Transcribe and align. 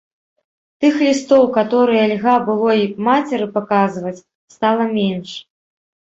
Тых 0.83 0.95
лістоў, 1.07 1.41
каторыя 1.57 2.05
льга 2.11 2.37
было 2.47 2.71
й 2.83 3.03
мацеры 3.07 3.45
паказваць, 3.59 4.15
стала 4.55 4.83
менш. 4.97 5.29